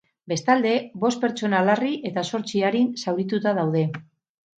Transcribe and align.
Bestalde, 0.31 0.69
bost 1.03 1.19
pertsona 1.25 1.59
larri 1.67 1.91
eta 2.11 2.23
zortzi 2.31 2.63
arin 2.71 2.89
zaurituta 3.05 3.55
daude. 3.59 3.85